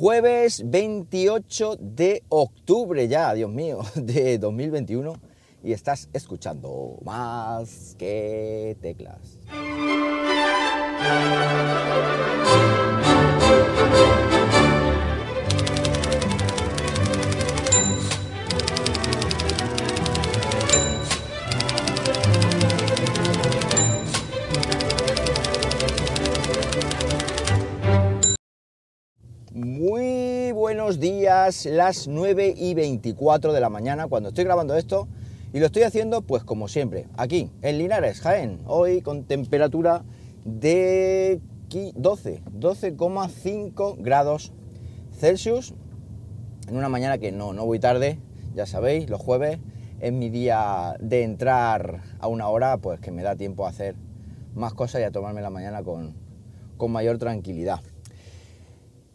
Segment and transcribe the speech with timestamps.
[0.00, 5.14] Jueves 28 de octubre ya, Dios mío, de 2021
[5.64, 9.40] y estás escuchando más que teclas.
[30.96, 35.06] Días, las 9 y 24 de la mañana cuando estoy grabando esto
[35.52, 40.02] y lo estoy haciendo pues como siempre, aquí en Linares, Jaén, hoy con temperatura
[40.46, 44.52] de 12, 12,5 grados
[45.18, 45.74] Celsius
[46.68, 48.18] en una mañana que no, no voy tarde,
[48.54, 49.58] ya sabéis, los jueves
[50.00, 53.94] es mi día de entrar a una hora pues que me da tiempo a hacer
[54.54, 56.14] más cosas y a tomarme la mañana con,
[56.78, 57.80] con mayor tranquilidad.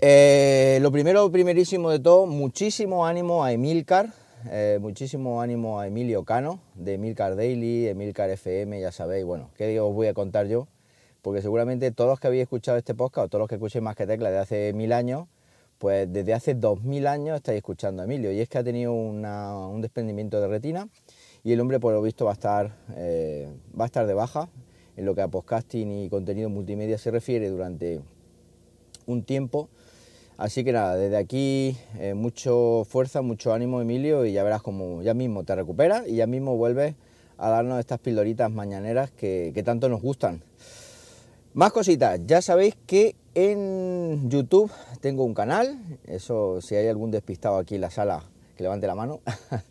[0.05, 4.09] Eh, lo primero, primerísimo de todo, muchísimo ánimo a Emilcar,
[4.51, 9.79] eh, muchísimo ánimo a Emilio Cano, de Emilcar Daily, Emilcar FM, ya sabéis, bueno, ¿qué
[9.79, 10.67] os voy a contar yo?
[11.21, 13.95] Porque seguramente todos los que habéis escuchado este podcast, o todos los que escuchéis más
[13.95, 15.29] que tecla de hace mil años,
[15.77, 18.29] pues desde hace dos mil años estáis escuchando a Emilio.
[18.33, 20.89] Y es que ha tenido un desprendimiento de retina
[21.45, 23.47] y el hombre, por lo visto, va a estar, eh,
[23.79, 24.49] va a estar de baja
[24.97, 28.01] en lo que a podcasting y contenido multimedia se refiere durante
[29.05, 29.69] un tiempo
[30.37, 35.03] Así que nada, desde aquí eh, mucho fuerza, mucho ánimo Emilio y ya verás como
[35.03, 36.95] ya mismo te recuperas y ya mismo vuelves
[37.37, 40.41] a darnos estas pildoritas mañaneras que, tanto nos gustan.
[41.53, 47.57] Más cositas, ya sabéis que en YouTube tengo un canal, eso si hay algún despistado
[47.57, 48.23] aquí en la sala
[48.57, 49.19] que levante la mano.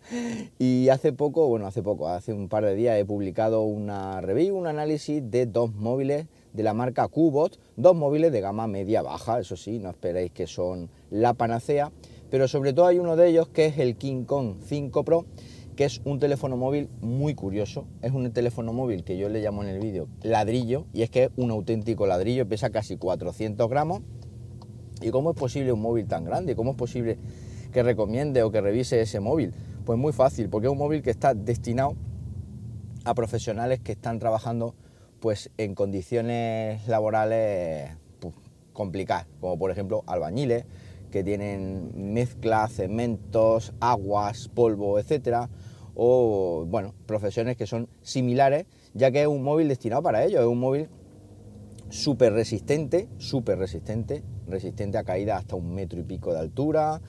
[0.61, 4.57] y hace poco, bueno, hace poco, hace un par de días he publicado una review,
[4.57, 9.57] un análisis de dos móviles de la marca Qbot, dos móviles de gama media-baja, eso
[9.57, 11.93] sí, no esperéis que son la panacea,
[12.31, 15.27] pero sobre todo hay uno de ellos que es el King Kong 5 Pro,
[15.77, 19.63] que es un teléfono móvil muy curioso, es un teléfono móvil que yo le llamo
[19.63, 24.01] en el vídeo ladrillo, y es que es un auténtico ladrillo, pesa casi 400 gramos,
[25.01, 26.55] ¿y cómo es posible un móvil tan grande?
[26.55, 27.19] ¿Cómo es posible
[27.73, 29.53] que recomiende o que revise ese móvil?
[29.85, 31.97] Pues muy fácil, porque es un móvil que está destinado
[33.05, 34.75] a profesionales que están trabajando
[35.23, 38.35] pues en condiciones laborales pues,
[38.73, 40.65] complicadas, como por ejemplo albañiles
[41.13, 45.49] que tienen mezcla, cementos, aguas, polvo, etcétera,
[45.95, 50.47] o bueno, profesiones que son similares, ya que es un móvil destinado para ello, es
[50.47, 50.89] un móvil
[51.89, 57.01] súper resistente, súper resistente, resistente a caída hasta un metro y pico de altura,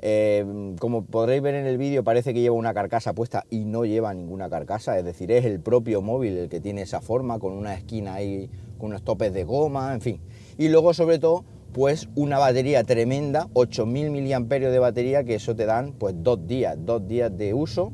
[0.00, 3.84] eh, como podréis ver en el vídeo parece que lleva una carcasa puesta y no
[3.84, 7.52] lleva ninguna carcasa, es decir, es el propio móvil el que tiene esa forma, con
[7.52, 10.20] una esquina ahí, con unos topes de goma, en fin.
[10.58, 15.66] Y luego sobre todo, pues una batería tremenda, 8000 mAh de batería, que eso te
[15.66, 17.92] dan pues dos días, dos días de uso.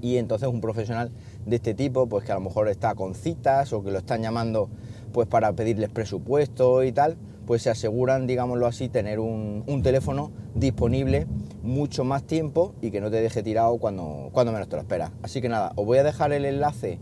[0.00, 1.12] Y entonces un profesional
[1.46, 4.22] de este tipo, pues que a lo mejor está con citas o que lo están
[4.22, 4.68] llamando
[5.12, 11.26] pues para pedirles presupuesto y tal, pues se aseguran, digámoslo así, tener un, teléfono disponible
[11.62, 15.10] mucho más tiempo y que no te deje tirado cuando, cuando menos te lo esperas.
[15.22, 16.98] Así que nada, os voy a dejar el enlace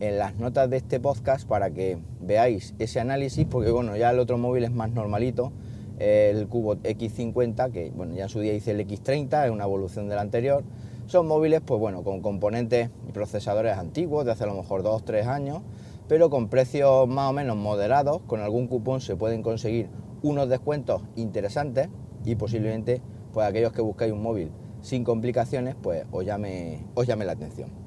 [0.00, 4.18] en las notas de este podcast para que veáis ese análisis, porque bueno, ya el
[4.18, 5.52] otro móvil es más normalito,
[5.98, 10.08] el Cubo X50, que bueno, ya en su día hice el X30, es una evolución
[10.08, 10.64] del anterior.
[11.06, 15.26] Son móviles, pues bueno, con componentes y procesadores antiguos, de hace a lo mejor 2-3
[15.26, 15.60] años,
[16.08, 19.88] pero con precios más o menos moderados, con algún cupón se pueden conseguir
[20.22, 21.88] unos descuentos interesantes
[22.24, 24.50] y posiblemente pues aquellos que buscáis un móvil
[24.80, 27.84] sin complicaciones pues os llame, os llame la atención.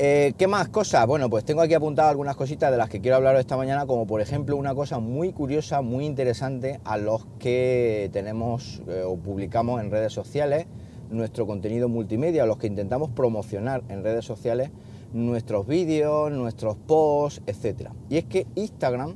[0.00, 1.08] Eh, ¿Qué más cosas?
[1.08, 4.06] Bueno, pues tengo aquí apuntado algunas cositas de las que quiero hablaros esta mañana, como
[4.06, 9.80] por ejemplo una cosa muy curiosa, muy interesante a los que tenemos eh, o publicamos
[9.80, 10.66] en redes sociales
[11.10, 14.70] nuestro contenido multimedia, a los que intentamos promocionar en redes sociales
[15.12, 17.90] nuestros vídeos, nuestros posts, etc.
[18.08, 19.14] Y es que Instagram,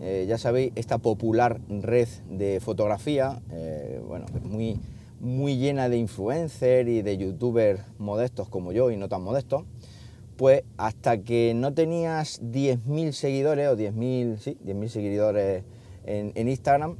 [0.00, 4.80] eh, ya sabéis, esta popular red de fotografía, eh, bueno, muy,
[5.20, 9.64] muy llena de influencers y de youtubers modestos como yo y no tan modestos,
[10.36, 15.64] pues hasta que no tenías 10.000 seguidores o 10.000 sí, 10 seguidores
[16.06, 16.96] en, en Instagram,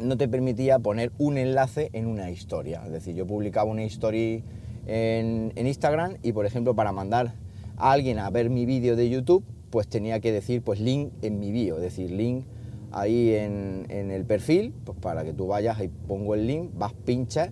[0.00, 2.82] no te permitía poner un enlace en una historia.
[2.86, 4.42] Es decir, yo publicaba una historia
[4.86, 7.34] en, Instagram y por ejemplo para mandar
[7.76, 11.38] a alguien a ver mi vídeo de YouTube, pues tenía que decir pues link en
[11.38, 12.44] mi vídeo, es decir, link
[12.92, 17.50] ahí en, el perfil, pues para que tú vayas y pongo el link, vas, pinchas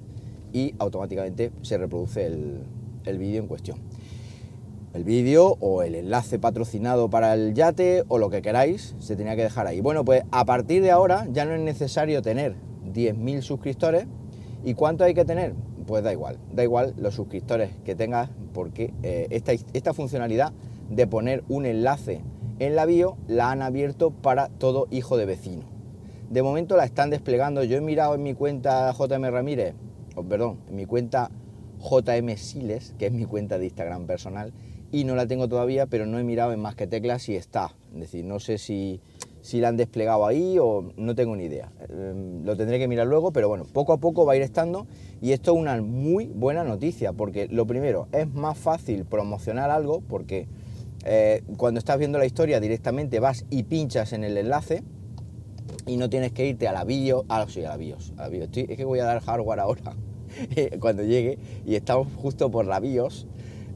[0.52, 2.62] y automáticamente se reproduce el,
[3.04, 3.78] el vídeo en cuestión.
[4.94, 9.34] el vídeo o el enlace patrocinado para el yate o lo que queráis, se tenía
[9.34, 9.80] que dejar ahí.
[9.80, 12.54] Bueno, pues a partir de ahora ya no es necesario tener
[12.92, 14.06] 10.000 suscriptores.
[14.64, 15.54] ¿Y cuánto hay que tener?
[15.86, 20.52] Pues da igual, da igual los suscriptores que tengas porque eh, esta, esta funcionalidad
[20.90, 22.22] de poner un enlace
[22.58, 25.64] en la bio la han abierto para todo hijo de vecino.
[26.30, 27.64] De momento la están desplegando.
[27.64, 29.74] Yo he mirado en mi cuenta JM Ramírez,
[30.16, 31.30] o perdón, en mi cuenta
[31.80, 34.52] JM Siles, que es mi cuenta de Instagram personal,
[34.90, 37.74] y no la tengo todavía, pero no he mirado en más que teclas si está.
[37.92, 39.00] Es decir, no sé si,
[39.42, 41.72] si la han desplegado ahí o no tengo ni idea.
[41.88, 44.86] Em, lo tendré que mirar luego, pero bueno, poco a poco va a ir estando
[45.24, 50.02] y esto es una muy buena noticia, porque lo primero, es más fácil promocionar algo,
[50.02, 50.46] porque
[51.06, 54.82] eh, cuando estás viendo la historia directamente vas y pinchas en el enlace
[55.86, 58.28] y no tienes que irte a la bio, a, sí, a la BIOS, a la
[58.28, 58.50] BIOS.
[58.54, 59.96] es que voy a dar hardware ahora
[60.78, 63.26] cuando llegue y estamos justo por la BIOS,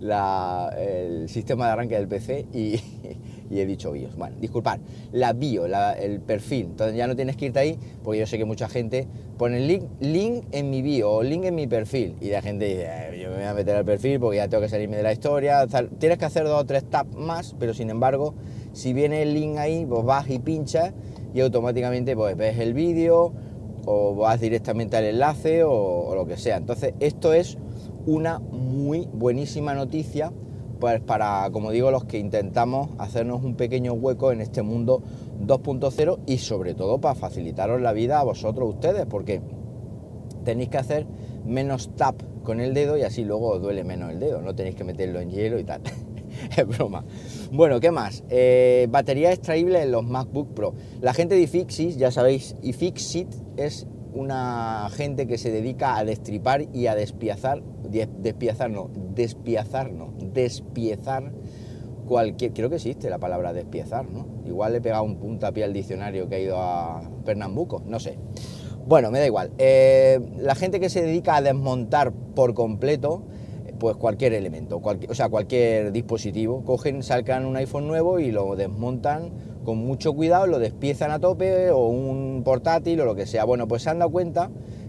[0.03, 2.79] el sistema de arranque del PC y,
[3.51, 4.17] y he dicho BIOS.
[4.17, 4.79] Bueno, disculpad,
[5.13, 6.67] la bio, el perfil.
[6.67, 9.07] Entonces ya no tienes que irte ahí, porque yo sé que mucha gente
[9.37, 12.17] pone link, link en mi bio o link en mi perfil.
[12.21, 14.63] Y la gente dice, eh, yo me voy a meter al perfil porque ya tengo
[14.63, 15.67] que salirme de la historia.
[15.99, 18.35] Tienes que hacer dos o tres taps más, pero sin embargo,
[18.73, 20.93] si viene el link ahí, pues vas y pinchas
[21.35, 23.33] y automáticamente pues ves el vídeo
[23.87, 26.57] o vas directamente al enlace o lo que sea.
[26.57, 27.59] Entonces, esto es
[28.07, 30.33] una muy buenísima noticia
[30.79, 35.03] pues para, como digo, los que intentamos hacernos un pequeño hueco en este mundo
[35.41, 39.41] 2.0 y sobre todo para facilitaros la vida a vosotros ustedes, porque
[40.45, 41.07] tenéis que hacer
[41.45, 44.77] menos tap con el dedo y así luego os duele menos el dedo, no tenéis
[44.77, 45.83] que meterlo en hielo y tal.
[46.57, 47.05] es broma.
[47.53, 48.25] Bueno, ¿qué más?
[48.29, 50.75] Eh, batería extraíble en los MacBook Pro.
[51.01, 56.67] La gente de iFixit, ya sabéis, iFixit es una gente que se dedica a destripar
[56.73, 59.91] y a despiazar, despiazar no, despiazar
[60.33, 61.33] despiezar
[62.07, 64.27] cualquier, creo que existe la palabra despiezar, ¿no?
[64.47, 68.19] Igual le he pegado un puntapié al diccionario que ha ido a Pernambuco, no sé.
[68.87, 69.53] Bueno, me da igual.
[69.59, 73.25] Eh, la gente que se dedica a desmontar por completo,
[73.79, 79.31] pues cualquier elemento, o sea, cualquier dispositivo, cogen, sacan un iPhone nuevo y lo desmontan
[79.69, 83.45] con mucho cuidado, lo despiezan a tope o un portátil o lo que sea.
[83.45, 84.49] Bueno, pues se han dado cuenta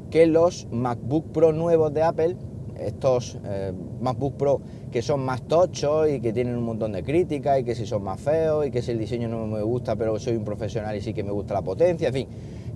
[0.10, 2.38] que los MacBook Pro nuevos de Apple,
[2.80, 7.60] estos eh, MacBook Pro que son más tochos y que tienen un montón de críticas
[7.60, 10.18] y que si son más feos y que si el diseño no me gusta pero
[10.18, 12.28] soy un profesional y sí que me gusta la potencia, en fin,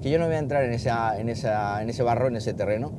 [0.01, 2.53] que yo no voy a entrar en, esa, en, esa, en ese barro, en ese
[2.53, 2.91] terreno,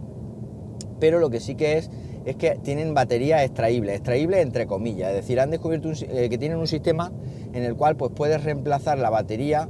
[1.05, 1.91] pero lo que sí que es
[2.25, 6.56] es que tienen batería extraíble, extraíble entre comillas, es decir, han descubierto eh, que tienen
[6.56, 7.12] un sistema
[7.53, 9.69] en el cual pues puedes reemplazar la batería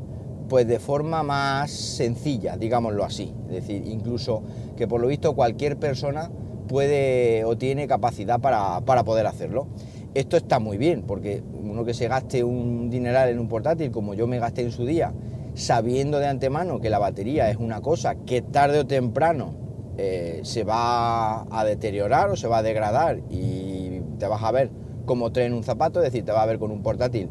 [0.48, 4.44] pues de forma más sencilla, digámoslo así, es decir, incluso
[4.76, 6.31] que por lo visto cualquier persona
[6.69, 9.66] puede o tiene capacidad para, para poder hacerlo.
[10.14, 14.14] Esto está muy bien, porque uno que se gaste un dineral en un portátil, como
[14.14, 15.12] yo me gasté en su día,
[15.54, 19.63] sabiendo de antemano que la batería es una cosa que tarde o temprano
[19.96, 24.70] eh, se va a deteriorar o se va a degradar y te vas a ver
[25.06, 27.29] como tren un zapato, es decir, te vas a ver con un portátil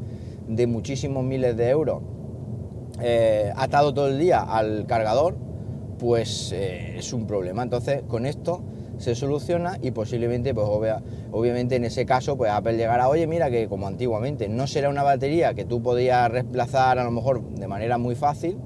[0.47, 2.01] de muchísimos miles de euros
[3.01, 5.35] eh, atado todo el día al cargador,
[5.97, 7.63] pues eh, es un problema.
[7.63, 8.61] Entonces, con esto
[8.97, 10.67] se soluciona y posiblemente, pues
[11.31, 15.03] obviamente en ese caso, pues Apple llegará, oye, mira que como antiguamente no será una
[15.03, 18.57] batería que tú podías reemplazar a lo mejor de manera muy fácil,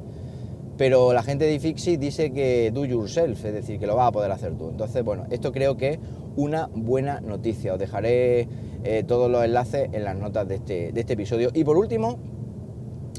[0.78, 4.12] pero la gente de iFixit dice que do yourself, es decir, que lo vas a
[4.12, 4.70] poder hacer tú.
[4.70, 6.00] Entonces, bueno, esto creo que es
[6.36, 7.74] una buena noticia.
[7.74, 8.48] Os dejaré
[8.84, 11.50] eh, todos los enlaces en las notas de este, de este episodio.
[11.54, 12.20] Y por último,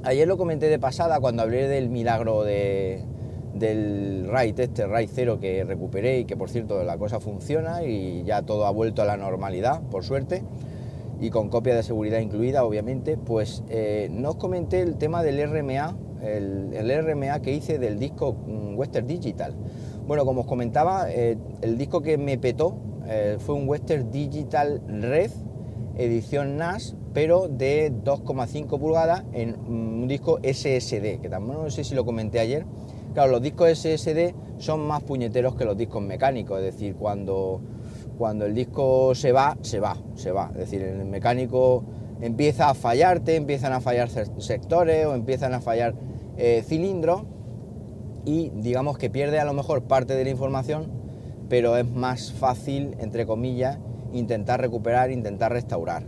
[0.04, 3.02] ayer lo comenté de pasada cuando hablé del milagro de,
[3.54, 8.22] del RAID, este RAID 0 que recuperé y que por cierto la cosa funciona y
[8.24, 10.44] ya todo ha vuelto a la normalidad, por suerte,
[11.20, 15.42] y con copia de seguridad incluida, obviamente, pues eh, no os comenté el tema del
[15.50, 19.54] RMA el, RMA que hice del disco mm, Western Digital.
[20.06, 24.82] Bueno, como os comentaba, eh, el disco que me petó eh, fue un Western Digital
[24.86, 25.30] Red,
[25.96, 31.84] edición NAS, pero de 2,5 pulgadas en mm, un disco SSD, que también no sé
[31.84, 32.64] si lo comenté ayer.
[33.14, 37.60] Claro, los discos SSD son más puñeteros que los discos mecánicos, es decir, cuando,
[38.16, 40.50] cuando el disco se va, se va, se va.
[40.52, 41.84] Es decir, el mecánico
[42.20, 45.94] empieza a fallarte, empiezan a fallar sectores o empiezan a fallar
[46.36, 47.22] eh, cilindros
[48.24, 50.90] y digamos que pierde a lo mejor parte de la información,
[51.48, 53.78] pero es más fácil, entre comillas,
[54.12, 56.04] intentar recuperar, intentar restaurar.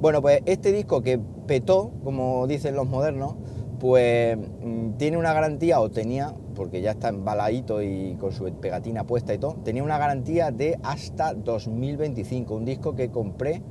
[0.00, 3.34] Bueno, pues este disco que petó, como dicen los modernos,
[3.80, 9.04] pues mm, tiene una garantía, o tenía, porque ya está embaladito y con su pegatina
[9.04, 13.62] puesta y todo, tenía una garantía de hasta 2025, un disco que compré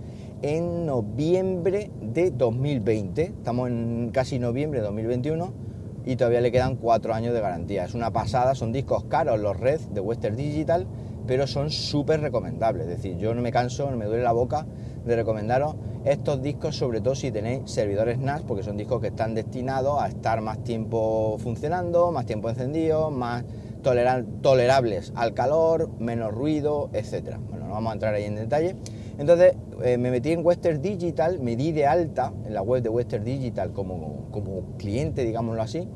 [0.42, 3.24] en noviembre de 2020.
[3.24, 5.54] Estamos en casi noviembre de 2021
[6.06, 7.86] y todavía le quedan cuatro años de garantía.
[7.86, 10.88] Es una pasada, son discos caros los Red de Western Digital,
[11.26, 12.88] pero son súper recomendables.
[12.88, 14.66] Es decir, yo no me canso, no me duele la boca
[15.06, 15.76] de recomendaros
[16.06, 20.08] estos discos, sobre todo si tenéis servidores NAS, porque son discos que están destinados a
[20.08, 23.44] estar más tiempo funcionando, más tiempo encendidos, más
[24.42, 27.40] tolerables al calor, menos ruido, etcétera.
[27.50, 28.76] Bueno, no vamos a entrar ahí en detalle.
[29.18, 32.90] Entonces eh, me metí en Western Digital, me di de alta en la web de
[32.90, 35.88] Western Digital como, como cliente, digámoslo así,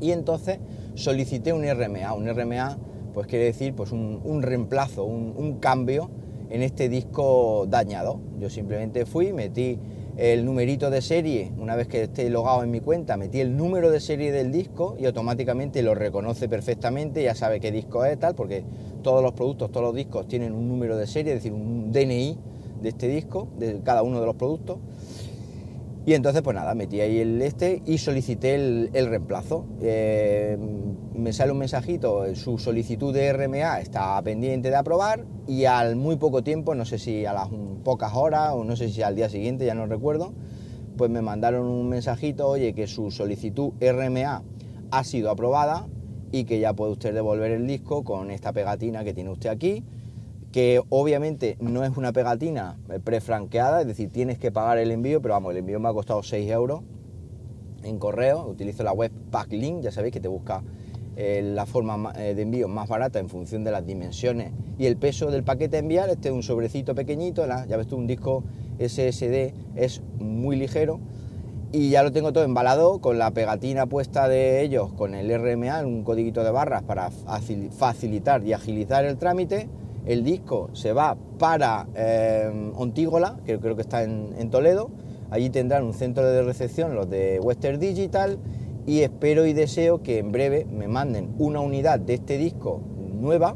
[0.00, 0.58] y entonces
[0.94, 2.12] solicité un RMA.
[2.14, 2.78] Un RMA
[3.14, 6.10] pues quiere decir pues un, reemplazo, un, un cambio
[6.50, 8.20] en este disco dañado.
[8.38, 9.78] Yo simplemente fui, metí
[10.18, 13.92] el numerito de serie, una vez que esté logado en mi cuenta, metí el número
[13.92, 18.34] de serie del disco y automáticamente lo reconoce perfectamente, ya sabe qué disco es tal,
[18.34, 18.64] porque
[19.02, 22.36] todos los productos, todos los discos tienen un número de serie, es decir, un DNI
[22.82, 24.78] de este disco, de cada uno de los productos.
[26.08, 29.66] Y entonces, pues nada, metí ahí el este y solicité el, reemplazo.
[29.82, 30.56] Eh,
[31.12, 36.16] me sale un mensajito, su solicitud de RMA está pendiente de aprobar y al muy
[36.16, 37.48] poco tiempo, no sé si a las
[37.84, 40.32] pocas horas o no sé si al día siguiente, ya no recuerdo,
[40.96, 44.42] pues me mandaron un mensajito, oye, que su solicitud RMA
[44.90, 45.88] ha sido aprobada
[46.32, 49.84] y que ya puede usted devolver el disco con esta pegatina que tiene usted aquí
[50.52, 55.34] que obviamente no es una pegatina prefranqueada, es decir, tienes que pagar el envío, pero
[55.34, 56.82] vamos, el envío me ha costado 6 euros
[57.82, 60.62] en correo, utilizo la web Packlink, ya sabéis que te busca
[61.16, 64.52] eh, la forma eh, de envío más barata en función de las dimensiones.
[64.78, 67.96] Y el peso del paquete a enviar, este es un sobrecito pequeñito, ya ves tú,
[67.96, 68.44] un disco
[68.78, 71.00] SSD es muy ligero.
[71.70, 75.84] Y ya lo tengo todo embalado con la pegatina puesta de ellos, con el RMA,
[75.84, 79.68] un codiguito de barras para facilitar y agilizar el trámite
[80.08, 84.90] el disco se va para eh, Ontígola, que creo que está en, Toledo.
[85.30, 88.38] Allí tendrán un centro de recepción los de Western Digital
[88.86, 92.80] y espero y deseo que en breve me manden una unidad de este disco
[93.12, 93.54] nueva.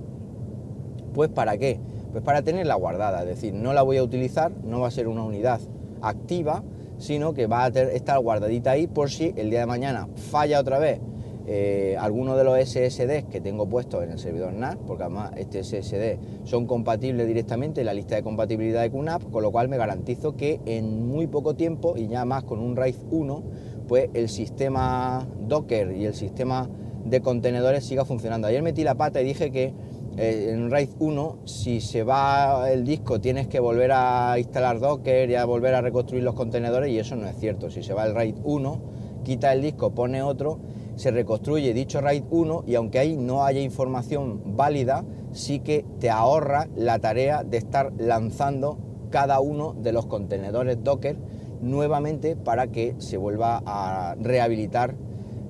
[1.15, 1.81] Pues para qué?
[2.13, 5.09] Pues para tenerla guardada, es decir, no la voy a utilizar, no va a ser
[5.09, 5.59] una unidad
[6.03, 6.63] activa,
[6.99, 10.79] sino que va a estar guardadita ahí por si el día de mañana falla otra
[10.79, 11.01] vez
[11.47, 15.65] eh, algunos de los SSDs que tengo puestos en el servidor NAS, porque además este
[15.65, 19.77] SSD son compatibles directamente en la lista de compatibilidad de QNAP, con lo cual me
[19.77, 23.43] garantizo que en muy poco tiempo y ya más con un RAID 1,
[23.89, 26.71] pues el sistema Docker y el sistema
[27.05, 28.47] de contenedores siga funcionando.
[28.47, 29.75] Ayer metí la pata y dije que
[30.17, 35.29] eh, en RAID 1, si se va el disco, tienes que volver a instalar Docker
[35.29, 37.69] y a volver a reconstruir los contenedores, y eso no es cierto.
[37.69, 38.81] Si se va el RAID 1,
[39.25, 40.61] quita el disco, pone otro
[40.97, 46.11] se reconstruye dicho RAID 1 y aunque ahí no haya información válida, sí que te
[46.11, 48.79] ahorra la tarea de estar lanzando
[49.11, 51.17] cada uno de los contenedores Docker
[51.61, 54.95] nuevamente para que se vuelva a rehabilitar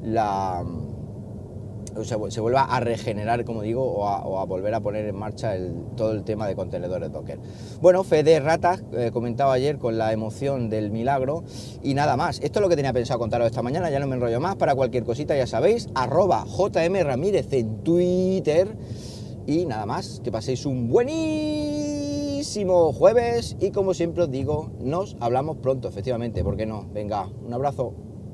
[0.03, 0.65] la,
[2.05, 5.55] se vuelva a regenerar, como digo, o a, volver a poner en marcha
[5.97, 7.39] todo el tema de contenedores Docker.
[7.81, 11.45] Bueno, Fede Ratas eh, comentaba ayer con la emoción del milagro
[11.83, 12.41] y nada más.
[12.41, 14.57] Esto es lo que tenía pensado contaros esta mañana, ya no me enrollo más.
[14.57, 18.77] Para cualquier cosita, ya sabéis, arroba JM Ramírez en Twitter.
[19.47, 25.57] Y nada más, que paséis un buenísimo jueves y como siempre os digo, nos hablamos
[25.57, 26.87] pronto, efectivamente, ¿por qué no?
[26.93, 28.12] Venga, un abrazo.